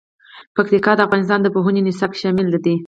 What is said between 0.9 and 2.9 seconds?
د افغانستان د پوهنې نصاب کې شامل دي.